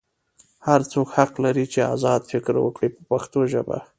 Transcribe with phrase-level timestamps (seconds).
[0.67, 3.77] هر څوک حق لري چې ازاد فکر وکړي په پښتو ژبه.